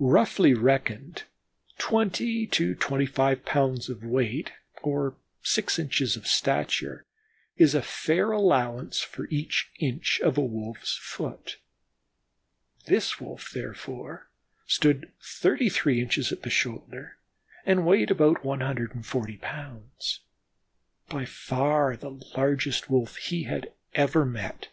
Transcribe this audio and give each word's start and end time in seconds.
Roughly 0.00 0.54
reckoned, 0.54 1.22
twenty 1.78 2.48
to 2.48 2.74
twenty 2.74 3.06
five 3.06 3.44
pounds 3.44 3.88
of 3.88 4.02
weight 4.02 4.50
or 4.82 5.14
six 5.40 5.78
inches 5.78 6.16
of 6.16 6.26
stature 6.26 7.06
is 7.56 7.76
a 7.76 7.82
fair 7.82 8.32
allowance 8.32 8.98
for 9.02 9.28
each 9.30 9.70
inch 9.78 10.20
of 10.20 10.36
a 10.36 10.40
Wolf's 10.40 10.96
foot; 11.00 11.58
this 12.86 13.20
Wolf 13.20 13.52
therefore 13.52 14.28
stood 14.66 15.12
thirty 15.22 15.68
three 15.68 16.02
inches 16.02 16.32
at 16.32 16.42
the 16.42 16.50
shoulder 16.50 17.16
and 17.64 17.86
weighed 17.86 18.10
about 18.10 18.44
one 18.44 18.62
hundred 18.62 18.96
and 18.96 19.06
forty 19.06 19.36
pounds, 19.36 20.22
by 21.08 21.24
far 21.24 21.96
the 21.96 22.10
largest 22.36 22.90
Wolf 22.90 23.14
he 23.14 23.44
had 23.44 23.72
ever 23.94 24.26
met. 24.26 24.70